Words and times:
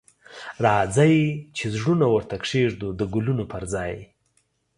راځئ 0.65 1.17
چې 1.57 1.65
زړونه 1.75 2.05
ورته 2.15 2.35
کښیږدو 2.43 2.89
د 2.99 3.01
ګلونو 3.13 3.43
پر 3.51 3.63
ځای 3.73 3.95